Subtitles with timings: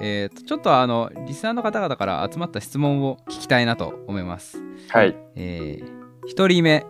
[0.00, 4.58] えーとちょっとあのリスナーの方々から集まった質問を聞きたいなと思います。
[4.88, 5.16] はい。
[5.36, 6.86] えー、1人目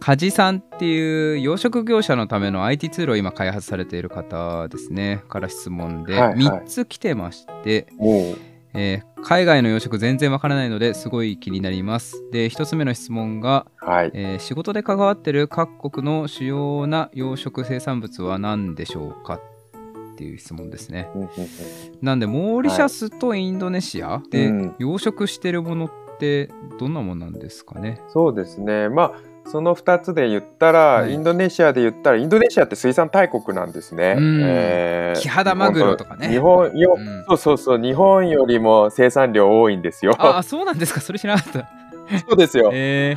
[0.00, 8.36] 梶さんっていう養殖業者のための IT ツールを今開発されている方ですねから質問ではいはい3つ来てまして、おう
[8.74, 14.10] えー海外の養殖全然わからないのですごい気になりますで1つ目の質問が、はい。
[14.14, 19.40] えー仕事で関わってる各国の主要な養殖生産物は何でしょうか
[20.18, 21.08] っていう質問ですね。
[21.14, 21.30] うんうんうん。
[22.02, 24.74] なんでモーリシャスとインドネシアでうん。
[24.78, 26.50] 養殖してるものって
[26.80, 28.00] どんなものなんですかね？
[28.08, 28.88] そうですね。
[28.88, 31.14] まあ、その2つで言ったら、はい。
[31.14, 34.16] インドネシアで言ったら、インドネシアって水産大国なんですね。
[34.18, 34.40] うん。
[34.42, 36.28] えーキハダマグロとかね。
[36.28, 37.24] 日本よ、うん。
[37.28, 40.16] そうそうそう、日本よりも生産量多いんですよ。
[40.18, 41.00] ああそうなんですか？
[41.00, 41.68] それ知らなかった。
[42.28, 42.70] そうですよ。
[42.72, 43.16] え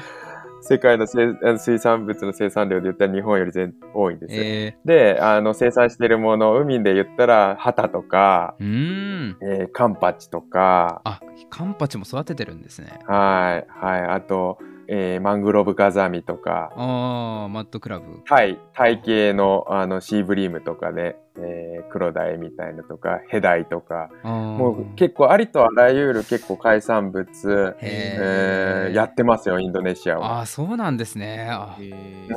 [0.61, 4.41] 世界の水産物の生産量で言ったら日本より全多いんー、ですよ。
[4.43, 9.37] えで、あの生産しているもの、海で言ったら、ハタとか、ん。
[9.41, 12.99] えーカンパチとか、あカンパチも育ててるんですね。
[13.07, 14.59] はい、はい、あと、
[14.93, 18.05] えーマングローブガザミとか、ああマッドクラブ。
[18.27, 30.39] タイ、タイ系のあのシーブリームとかね、えー、クロダイみたいのとか、ヘダイとか、ももう結構ありとあらゆる結構海産物、えーやってますよ、インドネシアは。
[30.39, 31.47] ああそうなんですね。
[31.49, 31.77] あ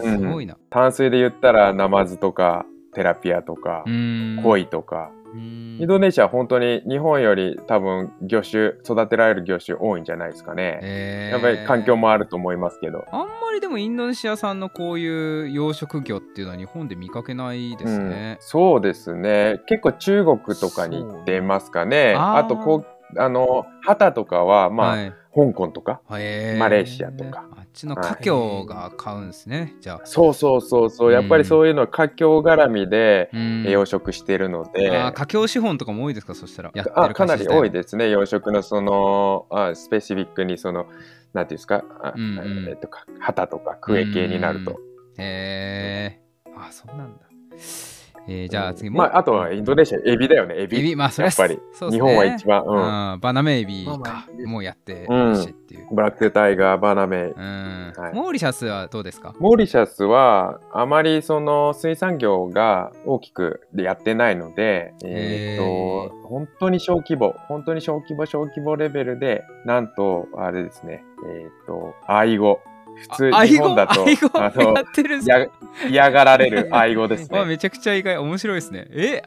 [0.01, 0.57] すごいな。
[0.71, 4.43] 淡水で言ったらナマズとか、テラピアとかう、ーん。
[4.45, 5.11] コイとか。
[5.37, 10.79] イインドネシアは本当に日本より多分魚種、育てられる魚種多いんじゃないですかね。
[10.83, 13.05] えーやっぱり環境もあると思いますけど。
[13.11, 18.47] あんまりでもインドネシア産のこういう養殖魚っていうのは日本で見かけないですねうん、。
[18.47, 19.61] そうですね。
[19.67, 22.15] 結構中国とかに行ってますかね。
[22.17, 26.01] あとこう、あの、ハタとかは、まあ、はい香港とか。
[26.09, 27.45] マレーシアとか
[27.75, 30.01] ちの華僑が買うんですね、じゃあ。
[30.05, 31.13] そうそうそうそう。
[31.13, 34.97] やっぱりそういうのは華僑絡みでうん養殖してるので。
[34.97, 36.35] あー華僑資本とかも多いですか？
[36.35, 36.73] そしたら。
[36.95, 40.87] あかなり多いでですね、養殖のそのあスペシフィックにその、
[41.33, 44.81] なんていうんですか、あうんうんえっと、か旗とかクエ系になると。
[45.19, 46.21] へえ
[46.57, 47.21] あそうなんだ。
[48.27, 48.91] えーじゃあ次。
[48.91, 50.79] もまあ、あとはインドネシア、エビだよね、エビ。
[50.79, 52.09] エビまあそれはやっぱり、そうですね。
[52.09, 53.13] 日本は一番、うん。
[53.13, 53.21] うん。
[53.21, 54.27] バナメエビか。
[54.29, 55.89] あもうやってるしっていう。
[55.93, 57.21] ブラックタイガー、バナメイ。
[57.31, 57.93] うん。
[57.97, 58.15] はい。
[58.15, 59.35] モーリシャスはどうですか？
[59.39, 72.61] モーリシャスはあまりその水産業が大きくでやってないので、えーっと本当に小規模本当に小規模小規模レベルでなんとあれですねえーっとアイゴ
[72.97, 74.75] 普通あ日本だとあの
[75.89, 78.87] 嫌がられるアイゴです わねめちゃくちゃ意外面白いですね。
[78.91, 79.23] え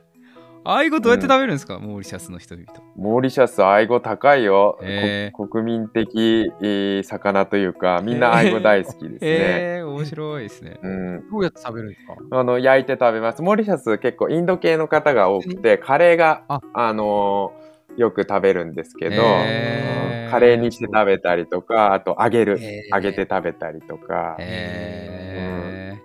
[0.69, 2.67] アイゴどうやって食べるんですか、モーリシャスの人々。
[2.97, 5.38] モーリシャスアイゴ高いよ、へー。
[5.38, 10.78] こ国民的、えー魚というかみんなアイゴ大好きですね、 えー、面白いですね。
[10.84, 11.29] うん。
[11.31, 12.16] どうやって食べるんですか？
[12.31, 13.41] あの焼いて食べます。
[13.41, 16.59] モーリシャス結構インド系の方が多くて、カレーがあ。
[16.73, 17.67] あのー
[17.97, 22.60] よく食べるんですけど、へーカレーにして食べたりとか、あと揚げる、
[22.94, 24.36] 揚げて食べたりとか。
[24.40, 25.28] えー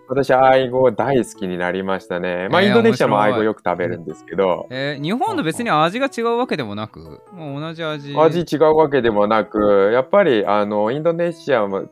[0.09, 2.49] 私はアイゴ大好きになりましたね。
[2.51, 8.15] まあ、インドネシアもアイゴよく食べるんですけど、えー日本と別に味が違うわけでもなく、もう同じ味。
[8.15, 11.89] 味違うわけでもなく、やっぱりあのインドネシアも、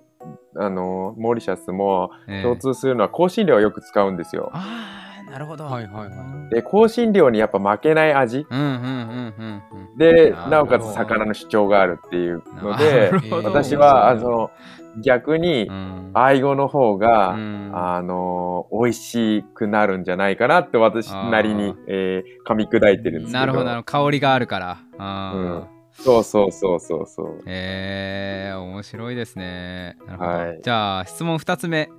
[0.57, 4.51] あのモーリシャスもえー共通するのは香辛料をよく使うんですよ。
[4.53, 5.00] ああ、
[5.31, 5.65] なるほど。
[5.65, 8.47] はいはいはで、香辛料にやっぱ負けない味。
[8.51, 9.99] うんうんうんうんうん。
[9.99, 13.13] で、なおかつ魚の主張があるっていうので
[13.45, 14.51] 私はあの
[15.05, 17.71] 逆にうん、アイゴの方が、うん。
[17.73, 23.39] あの美味しくなるんじゃないかなって私なりにえー噛み砕いてるんですけど。
[23.39, 24.79] なるほどなるほど、香りがあるから。
[24.99, 25.81] うん。
[25.93, 27.43] そうそうそうそうそう。
[27.47, 29.97] えー、面白いですね。
[30.07, 30.31] なるほど。
[30.31, 30.61] はい。
[30.63, 31.91] じゃあ質問2つ目、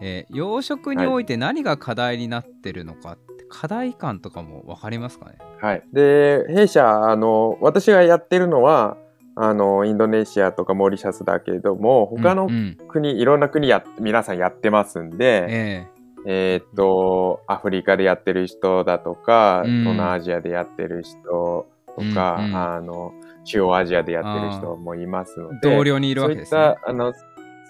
[0.00, 5.38] えー養殖において何が課題になってるのかって、課題感とかも分かりますかね？
[5.60, 5.82] はい。
[5.92, 8.96] で弊社あの私がやってるのは
[9.34, 12.76] あのインドネシアとかモーリシャスだけども他のうんうん。
[12.88, 15.86] 国、いろんな国や皆さんやってますんで、え
[16.26, 16.56] え。
[16.56, 19.80] ーっと、アフリカでやってる人だとか、うん。
[19.80, 21.68] 東南アジアでやってる人と
[22.12, 22.56] か、うんうん。
[22.56, 23.12] あの、
[23.44, 26.60] 中央アジアでやってる人もいますので、ー同僚にいるわけですね。
[26.60, 27.12] そういった、あの、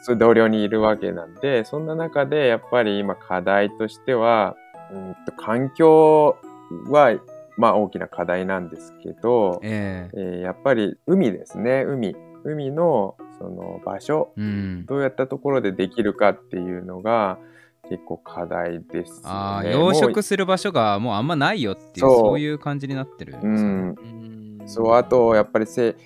[0.03, 4.57] そう同僚にいるわけなんで、そんな中でやっぱり今課題としては、
[4.93, 6.37] うんと環境
[6.89, 7.19] は、
[7.57, 12.17] まあ大きな課題なんですけど、えええーやっぱり海ですね、海。
[12.45, 14.87] 海のその場所、うん。
[14.87, 17.39] どうやったところでできるかっていうのが
[17.89, 19.21] 結構課題です、ね。
[19.25, 23.53] ああ、養殖する場所がもうあんまないよっていう、そういう感じになってるんですね。
[23.53, 24.69] ん、い。
[24.69, 25.97] そうあとやっぱりせ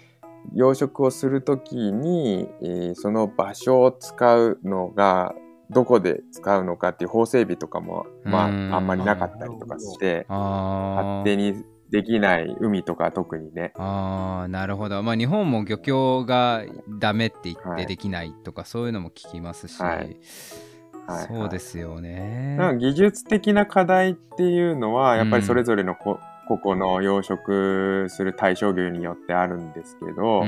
[0.54, 5.34] 養殖をするときに、えーその場所を使うのが
[5.70, 8.74] どこで使うのかっていう法整備とかも、まあ、うん。
[8.74, 11.02] あんまりなかったりとかしてああ。
[11.02, 13.72] 勝手にできない海とか特にね。
[13.76, 15.02] ああなるほど。
[15.02, 16.64] まあ日本も漁協が
[16.98, 17.82] ダメって言っはい。
[17.82, 19.96] てできないとか、そういうのも聞きますし、はい。
[19.98, 22.56] はいそうですよね。
[22.78, 26.20] 技術的な課題っていうのはやっぱりそれぞれのこ、
[26.58, 30.44] 個々の養殖する対象魚によってあるんですけど、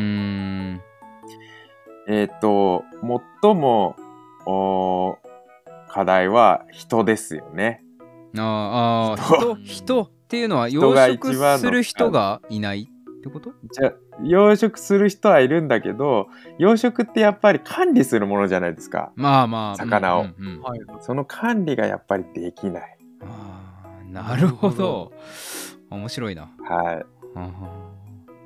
[2.09, 2.85] えっ、と
[3.43, 3.97] 最も
[4.47, 5.19] お
[5.89, 7.83] 課題は人ですよね。
[8.37, 13.53] あーあー人人っていうのは養殖する人がいないってこと？
[13.73, 13.93] じゃ
[14.23, 16.29] 養殖する人はいるんだけど
[16.59, 19.13] 養殖ってやっぱり管理するものじゃないですか。
[19.15, 20.81] まあまあ魚をうんうんうんはい。
[21.01, 22.99] その管理がやっぱりできない。
[23.23, 25.13] あーなるほど
[25.95, 27.07] 面白いなはい。
[27.37, 27.51] あ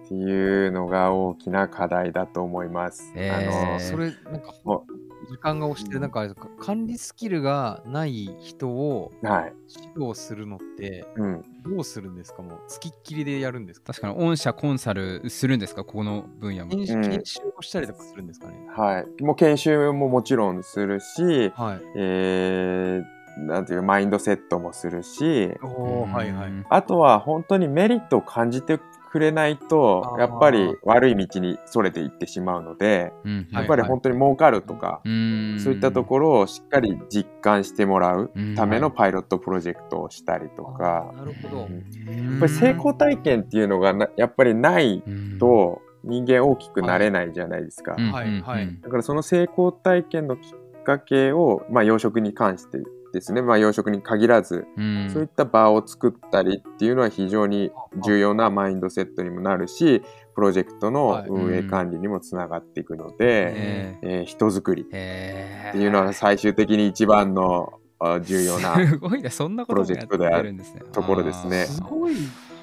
[0.04, 3.12] っていうのが大きな課題だと思います。
[3.14, 4.86] えーあのそれ、なんかも、
[5.30, 9.52] 時間が押してる、なんかあれですか、管理スキルがない人をはい。
[9.94, 11.44] 指導するのって、うん。
[11.62, 12.40] どうするんですか？
[12.40, 13.92] もう、つきっきりでやるんですか？
[13.92, 15.84] 確かに御社コンサルするんですか？
[15.84, 18.54] ここの分野も研修をしたりとかするんですかね？
[18.74, 19.22] はい。
[19.22, 21.80] もう研修ももちろんするし、はい。
[21.96, 23.04] えー、
[23.46, 26.50] なんていうマインドセットもするし、はいはい。
[26.50, 26.64] うん。
[26.68, 28.80] あとは本当にメリットを感じて
[29.10, 35.60] くれないとやっぱり悪い道にそれていってしまうので、うんやっぱり本当に儲かるとか、うん。
[35.60, 38.54] そういったところをしっかり実感してもらううん。
[38.54, 41.58] ためのパイロットプロジェクトをしたりとか、なるほど。
[41.60, 45.02] やっぱり成功体験っていうのがなやっぱりない
[45.38, 47.96] と人間大きくなれないじゃないですか。
[47.98, 48.12] うん。
[48.12, 48.64] はいはい。
[48.64, 48.80] うん。
[48.80, 52.78] だからその成功体験のきっかけを、まあ、養殖に関して
[53.18, 55.10] ですね、まあ、養殖に限らず、うん。
[55.10, 57.70] そういった場を作ったりっていうのは非常に
[58.04, 60.02] 重要なマインドセットにもなるし
[60.34, 63.98] プロジェクトの運営管理にもつながっていくので、え。
[64.02, 64.82] えー人づくり。
[64.82, 65.70] っえ。
[65.72, 69.30] ていうのは最終的に一番のあ重要なすごいね。
[69.30, 70.82] そんなこともやってるんですね。
[70.92, 71.64] ところですね。
[71.64, 72.14] すごい、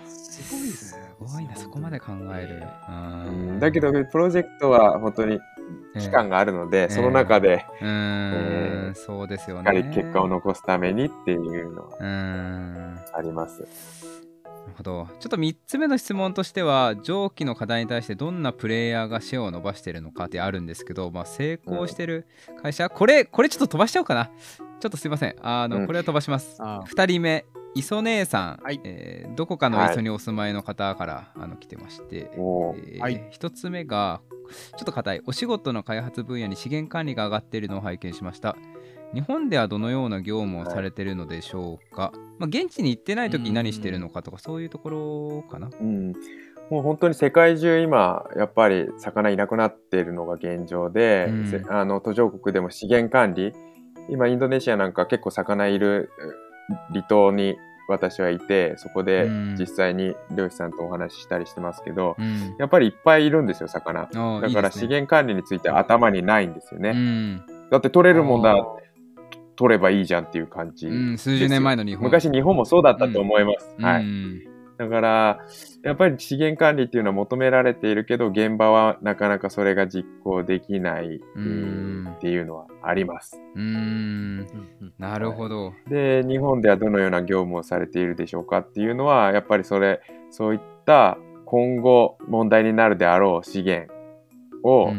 [0.08, 1.02] すごいですすね。
[1.20, 1.56] ごいな。
[1.56, 2.64] そこまで考える。
[2.88, 2.92] う
[3.56, 3.60] ん。
[3.60, 5.40] だけどプロジェクトは本当に
[6.02, 9.72] 期間があるので、えその中でうーえんそうですよね。
[9.72, 13.00] しっかり結果を残すためにっていうのはうーん。
[13.14, 13.62] あります。
[13.62, 15.08] なるほど。
[15.20, 22.26] ちょっと3つ目の質問としては上記の課題に対してどんなプレイヤーがシェアを伸ばしてるのかってあるんですけど、まあ、成功してる
[22.62, 24.32] 会社、これこれちょっと飛ばしちゃおうかな。
[24.80, 25.36] ちょっとすいません。
[25.42, 25.88] あの、うん。
[25.88, 26.58] これは飛ばします。
[26.60, 27.46] あ2人目
[27.76, 28.80] 磯姉さん、はい。
[28.84, 33.30] えーどこかの磯にお住まいの方から、あの来てまして、えーはい。
[33.34, 38.56] 1つ目がちょっと硬いお仕事の開発分野に資源管理が上がっているのを拝見しました。
[39.14, 45.70] 日本ではどのような業務をされているのでしょうか、まあ、現地に行ってない時に何してるのかとかそういうところかな。
[45.80, 46.14] うん、
[46.70, 51.48] もう本当に世界中今やっぱり魚いなくなっているのが現状で、うん。
[51.50, 53.54] せあの途上国でも資源管理。
[54.10, 57.58] 今インドネシアなんか結構魚いるえ離島に
[57.88, 59.56] 私はいてそこでうん。
[59.58, 62.56] 実際に漁師さんとお話ししたりしてますけど、うん。
[62.58, 64.08] やっぱりいっぱいいるんですよ魚。
[64.42, 67.44] だから資源管理について頭にないんですよね、うん。
[67.72, 68.56] だって取れるもんだ
[69.56, 72.04] 取ればいいじゃんっていう感じ、うん、数十年前の日本。
[72.04, 74.04] 昔日本もそうだったと思います、はい。
[74.04, 75.40] うんだから、
[75.84, 83.40] やっぱり資源管理っていうのは求められているけど、現場はなかなかそれが実行できないうんっていうのはあります。
[83.56, 84.48] うん。
[84.82, 84.94] うん。
[85.00, 93.94] なるほど、で、日本ではどのような業務をされているでしょうかっていうのは、やっぱりそれ、そういった今後問題になるであろう資源
[94.64, 94.94] を、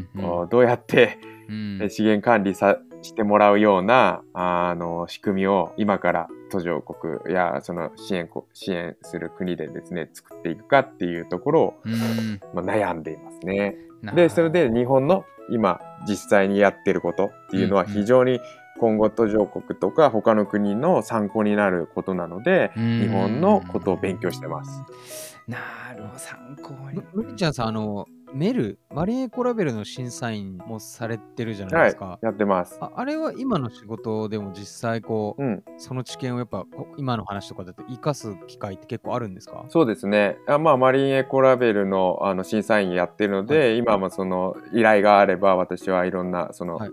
[0.48, 1.18] どうやって
[1.48, 1.86] うん。
[1.90, 12.40] 資源管理さしてもらうようなあの仕組みを今から途上国やその支援国支援する国でですね作っていくかっていうところをうん。
[12.54, 13.76] まあ、悩んでいますね。
[14.02, 18.40] なで、それで日本の今実際にやってることっていうのは非常に
[18.78, 23.00] 今後途上国とか他の国の参考になることなので、うん。
[23.00, 25.38] 日本のことを勉強してます。
[25.46, 25.58] な
[25.96, 26.96] るほど参考に。
[26.96, 32.76] むむりちゃんさん、あの、メル、マリンエコラベルの審査員もされてるじゃないはいですか。、やってます。
[32.80, 39.64] ああれは今の仕事でも実際こう、うん、その知見をやっぱこ今の話とかだと生かす機会って結構あるんですか？
[39.68, 40.36] そうですね。
[40.46, 46.90] あまあ、マリンエコラベルのあの審査員やってるので、は今もその依頼があれば私はいろんなその、はい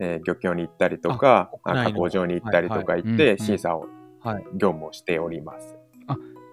[0.00, 3.86] えー漁協に行ったりとか、加工場に行ったりとか行って審査を、
[4.20, 5.77] はい業務をしております。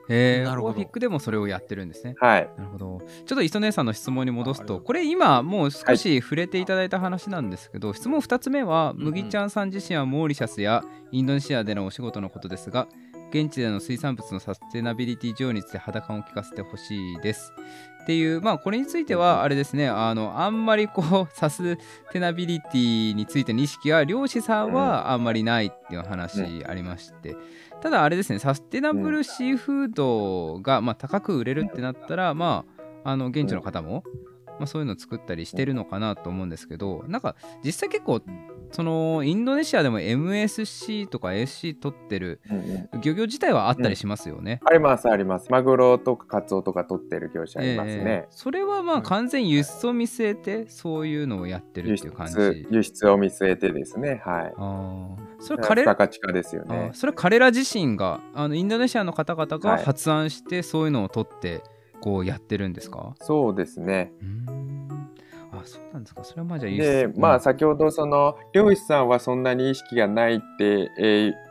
[0.09, 0.71] へえなるほど。
[0.71, 2.15] オーフィックでもそれをやってるんですね。
[2.19, 2.50] はい。
[2.57, 3.01] なるほど。
[3.25, 9.50] ちょっと磯姉さんの質問に戻すとこれ今もう少し触れていただいた話なんですけど、質問2つ目は麦ちゃん。
[9.50, 12.88] さん自身はモーリシャスやインドネシアでのお仕事のことですが
[13.29, 17.53] 現地での水産物のサステナビリティ情について肌感を聞かせてほしいです。
[18.03, 21.77] っていう、まあ、これについては、あれですね、あの、あんまりこう、 サス
[22.12, 27.36] テナビリティについての意識は、漁師さんはあんまりないっていう話ありまして、
[27.82, 32.65] ただ、あれですね、サステナブルシーフードが、まあ、高く売れるってなったら、ま
[33.03, 34.03] あ、あの、現地の方も、
[34.59, 38.21] まあ、そういうの作ったりしてるのかなと思うんですけど、なんか、実際結構、
[38.71, 42.62] その、インドネシアでも MSC とか SC 取ってるうんう
[42.97, 44.59] ん漁業自体はあったりしますよね。
[44.65, 45.51] ありますあります。
[45.51, 48.27] マグロとかカツオとか取ってる業者いますええね。
[48.29, 52.33] それはまあうん完全輸出を見据えてそういうのをやってる輸っていう感じ。
[52.33, 54.21] 出輸出を見据えてですね。
[54.25, 54.53] はい。
[54.57, 55.95] あーそれ付彼ら
[56.33, 56.93] ですよあねー。
[56.93, 61.62] それ彼ら自身があのインドネシアの方々がはい発案してそういうのを取って
[62.05, 64.13] こうやってるんですか、そうですね。
[65.51, 66.24] あそうなんですか。
[66.24, 71.03] それはまあじゃあ輸で、出まあ先ほどその漁師さんはそんなに意識がないって、え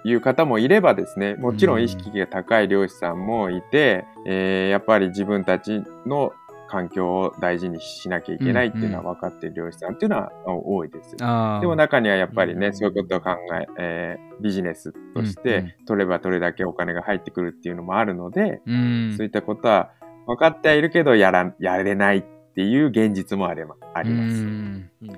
[0.04, 6.32] ーいう方もいればですね、もちろん意識が高い漁師さんもいて、えーやっぱり自分たちの
[6.68, 11.16] 環境を大事にしなきゃいけないっていうのは分かっている漁師さんっていうのは多いです。
[11.20, 11.60] あー。
[11.62, 13.30] でも中にはやっぱりね、うんそういうことを考
[13.60, 19.14] ええービジネスとしうんて取れば取れだけお金が入ってくるっていうのもあるので、うん。
[19.16, 19.90] そういったことは
[20.26, 22.22] 分かってはいるけどやらやれないっ
[22.54, 24.42] ていう現実もあればあります。
[24.42, 25.10] な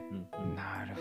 [0.84, 0.94] る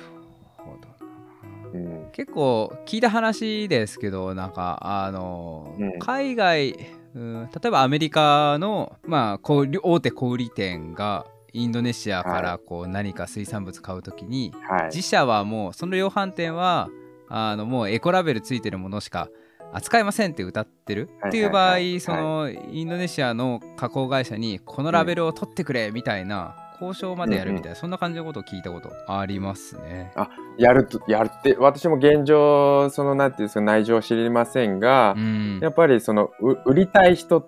[0.57, 1.69] ほどな。
[1.73, 2.11] うん。
[2.11, 5.99] 結構聞いた話ですけどなんかあの、うん。
[5.99, 6.75] 海外
[7.15, 14.85] うん例えばアメリカの、まあ、小売大手小売店がインドネシアからこう何か水産物買うときに、はい。
[14.87, 16.89] 自社はもうその量販店は
[17.29, 19.29] あのもうエコラベルついてるものしか
[19.73, 21.09] 扱いませんって歌ってる？
[21.21, 30.11] はいっていう場合、そのインドネシアの加工会社にこのラベルを取ってくれみたいな交渉までやるみたいな、そんな感じのことを聞いたことありますね。
[30.57, 35.59] やると、やるって、私も現状、その、なんていうんですか、内情を知りませんがう、ん。
[35.61, 37.45] やっぱりその、う売りたい人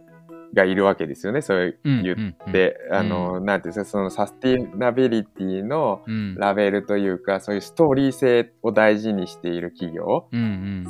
[0.54, 2.36] がいるわけですよね、そううん言うんうん。
[2.50, 6.36] って、あの、なんていうんですか、そのサスティナビリティのうん。
[6.36, 10.25] ラベルというか、そういうストーリー性を大事にしている企業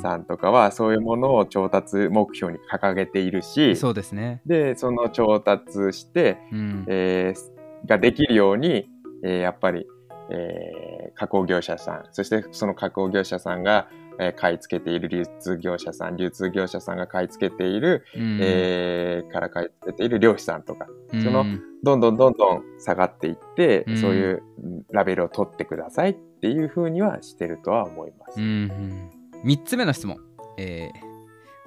[0.00, 4.40] さんとかは、そういうものを調達目標に掲げているし、そうですね。
[4.46, 6.84] で、その調達して、うん。
[6.88, 8.88] えーができるように、
[9.24, 9.86] えーやっぱり、
[10.30, 13.88] えー加工業者さん、そしてその加工業者さんが、
[14.18, 18.38] えー買い付けている流通業者さん、流通業者さんが買い付けている、うん。
[18.40, 21.22] えーから買い付けている漁師さんとか、うん。
[21.22, 21.44] その
[21.82, 23.96] どんどんどんどん下がっていって、うん。
[23.96, 28.40] そういううんラベルを取ってくださいっていうふうにはしてるとは思います。
[28.40, 29.10] うんうん。
[29.44, 30.18] 3つ目の質問、
[30.58, 31.08] えー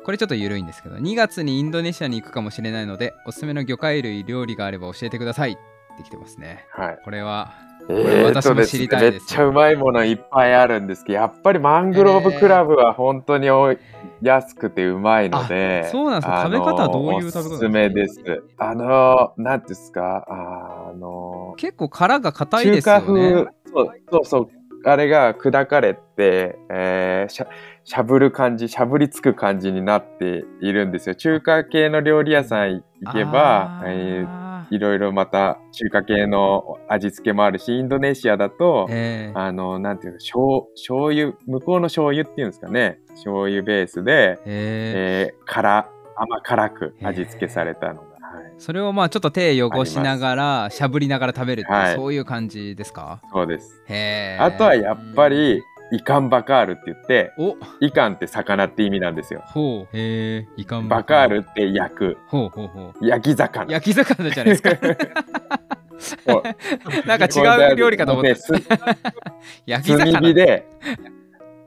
[0.04, 5.58] これちょっと緩いんですけど2月にインドネシアに行くかもしれないのでおすすめの魚介類料理があれば教えてくださいっ
[5.96, 6.66] てきてますね。
[6.72, 7.00] はい。
[7.04, 7.54] これは
[7.90, 9.24] えれ私も知りたいです。
[9.24, 13.78] めっちゃうまいものいっぱいあるんですけど、やっぱりマングローブクラブは本当におい
[14.22, 16.44] 安くてうまいので、あそうなんですか。
[16.44, 18.22] 食べ方はどういう食べ方おすすめです。
[18.58, 24.50] あの、なんていうんですか、あの、結構殻が硬い中ですよ華風、ねそうそうそう、
[24.86, 27.48] あれが砕かれて、えーしゃ
[27.84, 31.16] しゃぶる感じ、しゃぶりつく感じになっているんですよ。
[31.16, 43.00] 中華系の料理屋さん行けば、あえーーいろいろまた中華系の味付けもあるし、インドネシアだと、えーあの、なんていうの、醤醤油、向こうの醤油っていうんですかね。
[43.10, 48.12] 醤油ベースで、えーえー辛、甘辛く味付けされたのが。
[48.22, 51.96] はい、それをまあちょっと手汚しながらしゃぶりながら食べるっていう、はい。
[51.96, 53.22] そういう感じですか？
[53.34, 53.84] そうです。
[54.40, 57.58] あとはやっぱり、イカンバカールって言って、お。
[57.80, 59.42] イカンって魚って意味なんですよ。
[59.46, 59.98] ほう。
[59.98, 61.46] へえイカンバカール。
[61.50, 63.06] って焼く、ほうほうほう。
[63.06, 63.72] 焼き魚。
[63.72, 64.72] 焼き魚じゃないですか。
[67.06, 68.36] なんか違う料理かと思って
[69.66, 70.66] 焼き魚炭火で、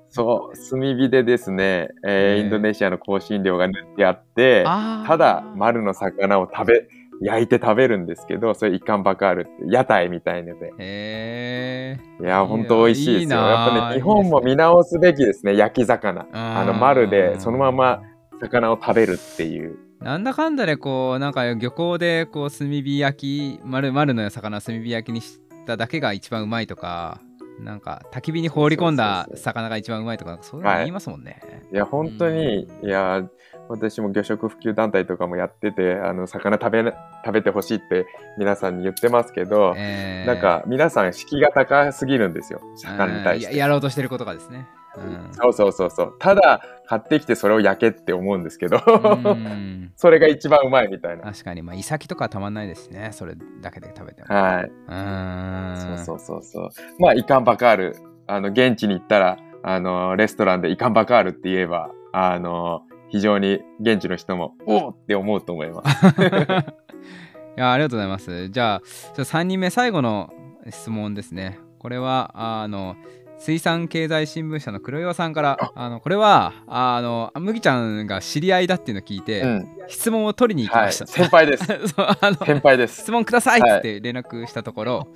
[0.08, 6.88] そう、炭火でですね、えーインドネシアの香辛料が塗ってあって、ただ丸の魚を食べ、
[7.20, 10.66] 焼いて食べるんですけど、それイカンバカールって屋台みたいので。
[10.78, 13.20] へえいや、ほんと美味しいですよ。
[13.20, 16.26] いいなやっぱね、日本も見直すべきですね、焼き魚。
[16.32, 18.02] あの、丸でそのまま
[18.40, 19.78] 魚を食べるっていう。
[20.00, 27.22] なんだかんだでこうなんか漁港でこう炭火焼き丸丸の魚を炭火焼きにしただけが一番うまいとか
[27.60, 31.40] なんか焚き火に放り込んだ魚が一番うまいとかそういうの言いますもんね、
[31.72, 31.76] い。
[31.76, 33.22] や、本当に、いや、
[33.68, 36.92] 私も魚食普及団体とかもやってて、あの、魚食べな、
[37.24, 38.06] 食べてほしいって
[38.38, 40.26] 皆さんに言ってますけど、えー。
[40.26, 43.56] なんか皆さん敷居が高すぎるんですよ、魚に対しうんて。
[43.56, 46.16] ややろうとしてることがですね、うんそうそうそうそう。
[46.18, 51.24] ただ、買ってきてそれを焼けって思うんですけど、うん それが一番うまいみたいな。
[51.24, 54.64] 確かにまあイサキとかはたまんないですしねそれだけで食べてもはい。
[54.64, 57.00] うーんそうそうそうそう。
[57.00, 57.96] まあ、イカンバカール。
[58.26, 66.06] あの、現地に行ったら、あの、レストランでイカンバカールって言えば、あの、非常に現地の人も、おおって思うと思います。
[67.56, 68.48] いやありがとうございます。
[68.48, 68.80] じゃあ、
[69.14, 70.32] ちょ3人目、最後の
[70.70, 71.58] 質問ですね。
[71.78, 72.96] これは、あの、
[73.38, 79.68] 水産経済新聞社の黒岩さんから、あのこれはあの麦ちゃんが知り合いだっていうのを聞いて、うん。
[79.88, 80.86] 質問を取りに行きはい。
[80.86, 81.06] ました。
[81.06, 81.64] 先輩です。
[81.88, 83.02] そうあの先輩です。
[83.02, 85.08] 質問くださいっつって連絡したところ、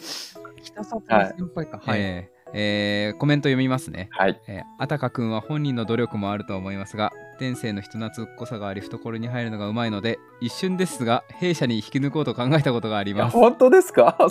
[0.62, 1.80] 北里の先輩か。
[1.84, 2.00] はい。
[2.00, 4.08] えーえーコメント読みますね。
[4.10, 4.40] はい。
[4.48, 14.16] えーあたかくんは本人の努力もあると思いますが天性の人懐っこさがあり懐に入るのがうまいので一瞬ですが弊社に引き抜こうと考えたことがあります本当ですか？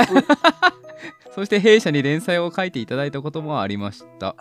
[1.31, 4.35] そして弊社に連載を書いていただいたこともありました。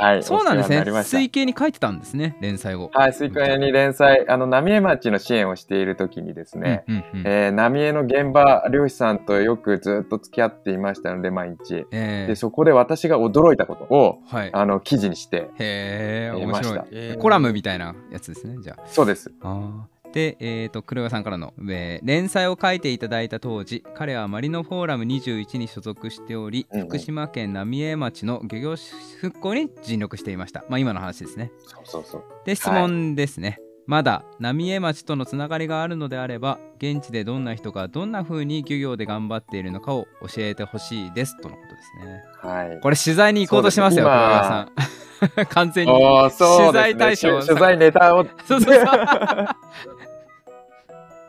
[0.00, 0.22] はい。
[0.22, 0.84] そうなんですね。
[1.02, 2.90] 水経に書いてたんですね連載を。
[2.94, 7.26] はい、スイカ屋に連載、あの、浪江町の支援をしている時にですね、うんうんうん。
[7.26, 11.84] えー浪江の現場漁師さんとよくずっと付き合っていましたので、毎日。
[11.90, 14.50] えーで、そこで私が驚いたことを、はい。
[14.52, 16.80] あの、記事にして、へえ面白い。
[16.92, 18.82] えーコラムみたいなやつですねじゃあ。
[18.86, 19.30] そうです。
[19.42, 26.86] あーで、えー、と黒岩さんからの、えー連載を書いていただいた当時彼はマリノフォーラム21に所属しており、うんうん。
[26.88, 28.76] 福島県浪江町の漁業
[29.20, 30.64] 復興に尽力していました。
[30.68, 31.52] まあ今の話ですね。
[31.66, 32.24] そうそうそう。
[32.44, 41.36] で質問ですね、まだ浪江町とのつながりがあるのであれば現地でどんな人がどんな風に漁業で頑張っているのかを教えてほしいです。
[41.40, 42.22] とのことですね。
[42.40, 42.80] はい。
[42.80, 45.46] これ取材に行こうとしますよ黒岩さん。
[45.50, 45.92] 完全に。
[45.92, 48.24] 取材対象取取材ネタを。
[48.46, 48.86] そうそうそう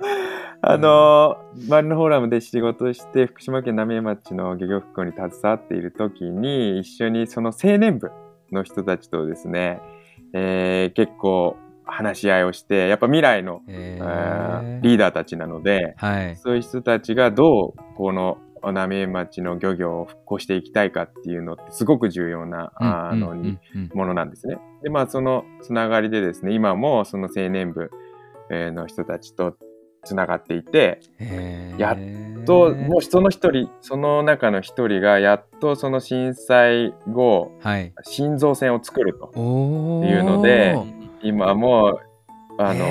[0.61, 8.11] あのー、マリノフォーラムで仕事をして、福島県浪江町の漁業復興に携わっている時に、一緒にその青年部
[8.51, 9.81] の人たちとですね、
[10.33, 16.35] えー結構話し合いをして、やっぱ未来の、ええーーリーダーたちなので、はい。
[16.37, 23.89] そういう人たちがどうこの浪江町の漁業を復興していきたいかっていうのってすごく重要な、あの、うんうんうん。
[23.93, 24.57] ものなんですね。
[24.83, 27.89] で、まあ、そのつながりでですね、今もその青年部
[28.51, 29.55] えーの人たちと
[30.03, 30.99] つながっていて、
[31.77, 37.93] やっと、もうその一人、その中の一人が、やっとその震災後、はい。
[38.03, 39.31] 心臓線を作ると。
[39.37, 40.75] いうので
[41.21, 41.99] 今も、
[42.57, 42.85] あの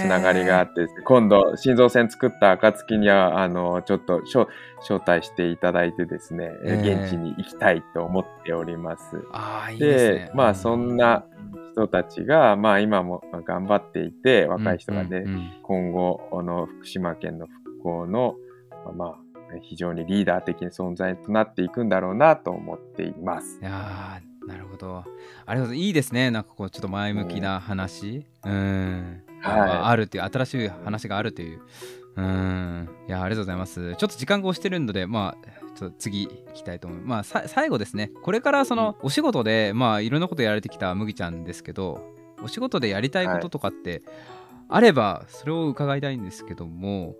[0.00, 4.46] つながりがあって今度、心臓線作った暁には、あのちょっと招
[4.80, 9.24] 招待していただいてですね、現地に行きたいと思っております。
[9.32, 10.30] ああいいでですね。
[10.34, 11.24] まあそんな
[11.78, 15.52] 人たちが、まあ今も頑張っていて、若い人がね、うんうんうん。
[15.62, 18.34] 今後、あの、福島県の復興の、
[18.96, 19.16] まあ、
[19.62, 23.60] 非常にリーダー的な存在となっていくんだろうなと思っています。
[23.60, 23.64] い。
[23.64, 25.04] やーなるほど。
[25.46, 26.30] ありがとういいですね。
[26.30, 28.24] なんかこうちょっと前向きな話。
[28.44, 29.56] うん、はい。
[29.56, 31.60] まああるっていう新しい話があるという
[32.18, 32.88] うん。
[33.06, 33.94] いやありがとうございます。
[33.96, 38.10] ちょっと時間が押してるのでまあちょっと次行きたいと思いますまあさ最後ですね。
[38.22, 44.02] これからそのお仕事でまあいろんなことやられてきた麦ちゃんですけどお仕事でやりたいこととかって
[44.68, 47.14] あればそれを伺いたいんですけども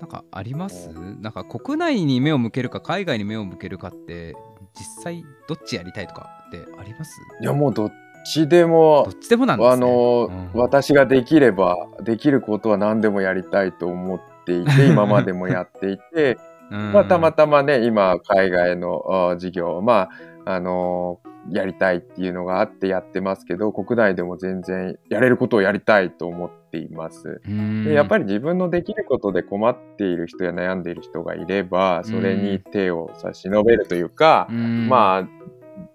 [0.00, 0.88] なんかあります？
[1.20, 4.34] なんか国内に目を向けるか海外に目を向けるかって
[4.74, 7.20] 実際どっちやりたいとかってあります？
[7.42, 7.92] いや、もうどっ
[8.24, 9.72] ちでもどっ、ちでもなんですね。
[9.74, 10.50] あの、うん。
[10.54, 16.38] 私ができれば、できることは何でもやりたいと思っていて、 今までもやっていて、
[16.70, 16.92] うん。
[16.92, 20.08] まあ、たまたまね、今、海外のあ事業、ま
[20.44, 27.40] あ、あのーやりたいっていうのがあってやってますけど、国内でも全然やれることをやりたいと思っています。
[27.46, 27.84] うん。
[27.84, 34.88] でやっぱり自分のできることで困っている人や悩んでいる人がいれば、それに手を差し伸べるというか、うん。
[34.88, 35.28] まあ、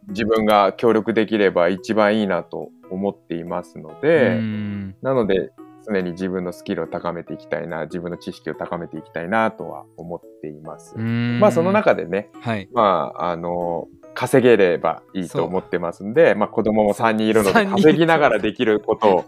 [0.09, 4.95] 自分が協力できれば一番いいなと思っていますので、うん。
[5.01, 5.51] なので、
[5.87, 10.95] 常に自分のスキルを高めていきたいな、自分の知識を高めていきたいなとは思っています。
[10.95, 11.39] うん。
[11.39, 12.69] まあ、その中でね、はい。
[12.73, 19.25] まあ、あの、稼げればいいと思ってますんで、まあ、子供も3人いるので、稼ぎながらできることを、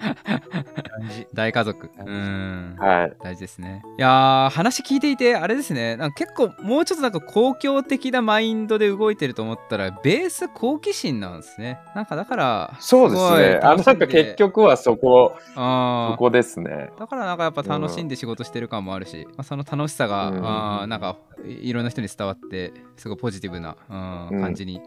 [1.33, 1.89] 大家族。
[1.99, 2.75] うん。
[2.79, 3.13] はい。
[3.21, 3.83] 大事ですね。
[3.97, 5.97] いやー話聞いていてあれですね。
[5.97, 11.79] なんか結構もうちょっとなんか公共的なマインドで動いてると思ったらベース好奇心なんですね。
[11.93, 13.59] なんかだからそうですごいね。
[13.61, 16.91] あの、なんんか結局はそこ、そこですね。
[16.97, 20.45] だからなんかやっぱ楽しんで仕事してる感もあるし、まあ、その楽しさが、うん。
[20.45, 24.81] あーなんかいいろんな人に伝わってすごいポジティブな、うんうん感じに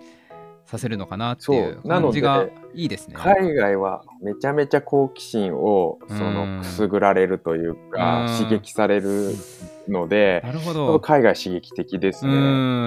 [0.70, 3.16] させるのかなっていう感じがいいですね。
[3.18, 9.34] 海外はめちゃめちゃ好奇心をそうんのくすぐられるというか、うん刺激される
[9.88, 11.00] ので、なるほど。
[11.00, 12.34] 海外刺激的ですうね。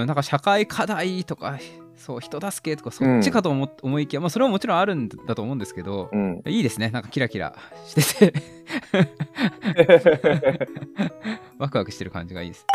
[0.04, 1.60] んなんか社会課題とか
[1.97, 6.41] そう人助けとかそっちかと思,、思いきや、まあ、それはもちろんあるんだと思うんですけど、うん。
[6.45, 7.54] いいですねなんかキラキラ
[7.86, 8.39] してて
[11.60, 12.65] ワクワクしてる感じがいいです。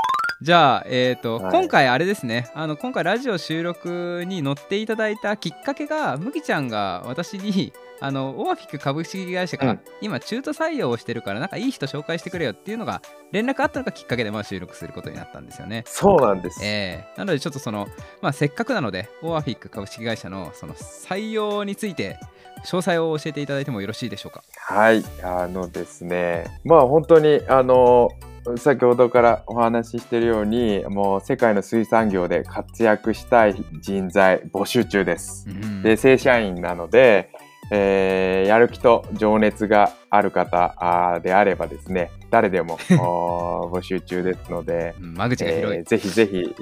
[0.41, 15.83] じゃあ、えっ、と、はい今回あれですね、あの、今回ラジオ収録に乗っていただいたきっかけが、麦ちゃんが私に、あの、オアフィック株式会社がうん今中途採用をしてるから、なんかいい人紹介してくれよっていうのが、連絡あったのがきっかけで、まあ収録することになったんですよね。
[15.87, 16.61] そうなんです。
[16.65, 17.89] ええなのでちょっとその、
[18.23, 22.17] まあ、せっかくなので、オアフィック株式会社のその採用について、
[22.65, 24.45] 詳細を教えていただいてもよろしいでしょうか？
[24.57, 28.09] はい、あのですね、まあ本当にあの
[28.57, 35.47] 先ほどからお話ししているように、もう世界の水産業で活躍したい人材募集中です。
[35.49, 37.31] うんで、正社員なので、
[37.71, 45.79] えーやる気と情熱がある方であればですね、誰でも 募集中ですので、うん間口が広い。
[45.79, 46.55] えーぜひぜひ、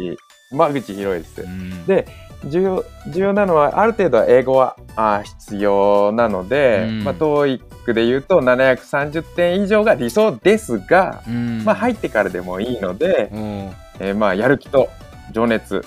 [0.52, 1.42] 間口広いです。
[1.42, 2.06] うんで
[2.46, 7.04] 重要重要なのはある程度は英語はあー必要なので、うん。
[7.04, 11.64] まあ、TOEIC で言うと730点以上が理想ですが、うん。
[11.64, 14.88] まあ、入ってからでもいいので、おーえーまあ、やる気と
[15.32, 15.84] 情熱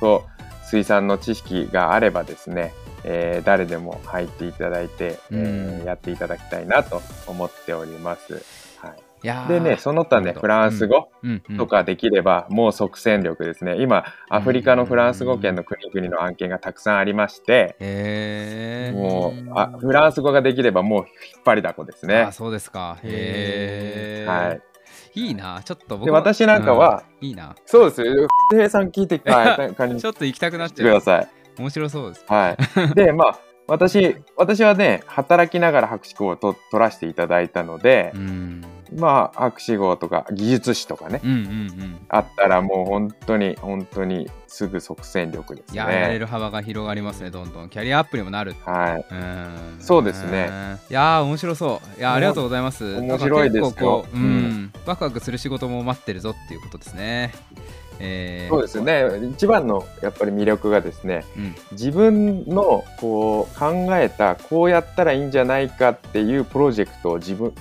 [0.00, 0.24] と
[0.64, 2.72] 水産の知識があればですね、
[3.04, 5.86] えー誰でも入っていただいて、えーうん。
[5.86, 8.42] やっていただきたいなと思っております。
[9.22, 11.10] でね、その他ね、フランス語
[11.56, 13.76] とかできれば、もう即戦力ですね。
[13.80, 18.92] 今、アフリカのフランス語圏の国々の案件がたくさんありまして。
[18.94, 22.32] もうあ、フランス語ができればもう引っ張りだこですねあ、。
[22.32, 22.98] そうですか。
[23.02, 24.26] へえ。
[24.28, 24.60] はい。
[25.14, 27.56] いいな、ちょっと僕私なんかは、うんいいな。
[27.66, 28.28] そうですよ。
[28.50, 30.88] 平さん聞いて、はい、 感じちょっと行きたくなっちゃう。
[30.88, 31.28] ください。
[31.58, 32.24] 面白そうです。
[32.28, 32.94] はい。
[32.94, 38.64] で、まあ、私、私はね、働きながら博士号をと取らせていただいたのでう、ん。
[38.96, 41.98] まあ、博士号とか技術士とかね、うんうんうん。
[42.08, 46.18] あったらもう本当に、本当にすぐ即戦力ですいや、やれね。
[46.18, 47.68] る幅が広がりますね、どんどん。
[47.68, 48.54] キャリアアップにもなる。
[48.64, 49.04] はい。
[49.10, 50.48] うんそうですね。
[50.90, 51.98] いやー、面白そう。
[51.98, 52.96] いやー、ありがとうございます。
[52.96, 57.32] 面白いですよう、んん、ワクワクする仕事も待ってるぞっていうことですね。
[58.00, 58.84] えーそうですよ。
[58.84, 59.04] ね。
[59.32, 61.54] 一番のやっぱり魅力がですね、うん。
[61.72, 67.52] 自分のこう考えたこうやったらいいんじゃないかっていうプロジェクトを自分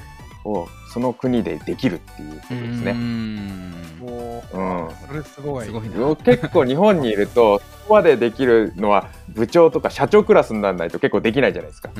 [0.45, 2.91] をその国でできるっていうことですうね。
[2.93, 5.65] んもう、うんそれすごい。
[5.67, 6.15] すごいな。
[6.15, 11.91] 結構日本にいるとそこまでできるのは部長とか社長クラスにならないと結構できないじゃないですか。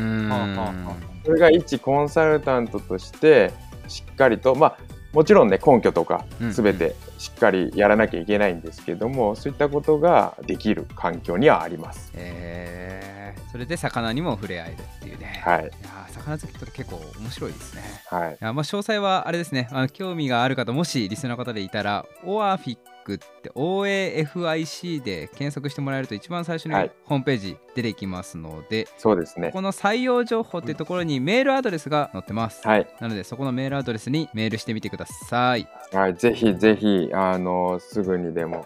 [1.23, 3.53] それが一コンサルタントとして
[3.87, 4.77] しっかりとまあ
[5.13, 12.11] もちろんね根拠とかうん全てしっかりやらなきゃいけないんですけども、そういったことができる環境にはあります。
[12.15, 15.39] えー、それで魚にも触れ合えるっていうね。
[15.45, 15.69] はいい
[16.17, 17.81] 魚好き結構面白いですね。
[18.07, 18.37] はい。
[18.41, 19.67] まあ詳細はあれですね。
[19.71, 26.91] あの興味がある方もしリスナーの方でいたらオアフィックって OAFIC で検索してもらえると一番最初にはい。
[27.05, 29.51] ホームページ出てきますので、そうですね。
[29.51, 29.61] こ。
[29.61, 32.87] の採用情報っていうところにメールアドレスが載ってます、はい。
[32.99, 35.67] なのでそこのメールアドレスにメールしてみてください。
[35.93, 38.65] はい、ぜひぜひあのすぐにでも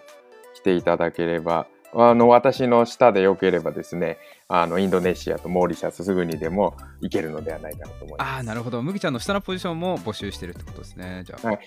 [0.56, 4.18] 来ていただければあの私の下でよければですね
[4.54, 8.30] あのインドネシアとモーリシャスすぐにでも行けるのではないかなと思います。
[8.30, 8.82] ああなるほど。
[8.82, 11.24] 麦ちゃんの下のポジションも募集してるってことですね。
[11.26, 11.60] じゃあ、はい。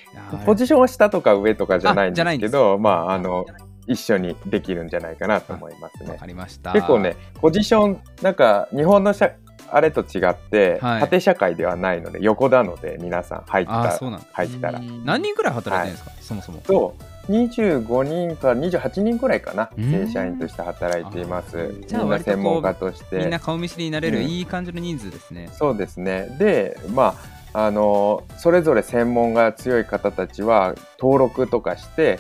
[0.45, 2.51] ポジションは下とか上とかじゃないんあじゃないんです。
[2.51, 3.47] けどまああの
[3.87, 6.19] 一緒にできるんじゃないかなと思いますわね。
[6.19, 6.73] かりました。
[6.73, 9.33] 結構ねポジションなんか日本の社
[9.71, 11.01] あれと違って、はい。
[11.01, 14.27] 縦社会ではないので横なので皆さん入ったああそうなんだ。
[14.33, 14.81] 入ったら。
[15.05, 16.61] 何人くらい働いてるんですか、そもそも。
[16.61, 16.95] と
[17.29, 19.91] 25人から28人くらいかなうん。
[19.91, 21.75] 正社員として働いています。
[21.87, 23.19] じゃあ専門家として。
[23.19, 26.35] みんな顔見知りになれるうんいい感じの人数ですね、そうですね。
[26.39, 27.15] でま
[27.53, 32.19] ああのそれぞれ専門が強い方たちは登録とかして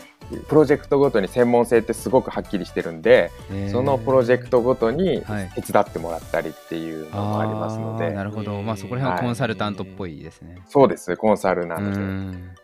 [0.48, 3.32] プロジェクトごとに専門性ってすごくはっきりしてるんで
[3.70, 5.50] そのプロジェクトごとにはい。
[5.56, 10.58] 手伝ってもらったりっていうのもありますので、あーなるほど、まあそこら辺はコンサルタントっぽいですね。
[10.68, 11.16] そうです。
[11.16, 12.54] コンサルなうので、ん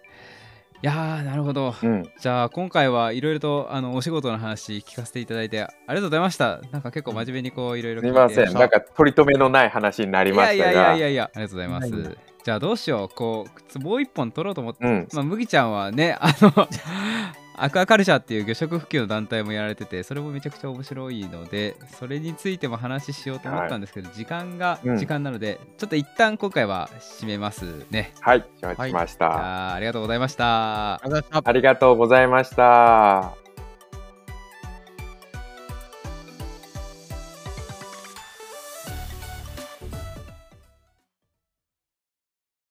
[0.83, 1.75] いやーなるほど。
[1.83, 6.61] うん、じゃあ今回はいろいろとあのお仕事の話聞かせていただいてありがとうございました。
[6.73, 8.55] なんか結構真面目にこういろいろすみません。
[8.55, 10.73] なんか取り留めのない話になりましたが。
[10.73, 12.19] いやいやいやいやありがとうございます。
[12.43, 13.15] じゃあどうしよう。
[13.15, 15.09] こうもう一本取ろうと思って、うん。
[15.13, 16.67] まあ麦ちゃんはねあの
[17.63, 24.97] アクアカルチャーっていう魚食普及の団体もやられててそれもめちゃくちゃ面白いのでそれについても話しようと思ったんですけど、時間がうん。
[24.97, 28.13] 時間なので、ちょっと一旦今回は締めますね。
[28.21, 30.95] はい承知しました、じゃあありがとうございました。
[30.95, 31.51] ありがとうございました。
[31.51, 33.40] ありがとうございました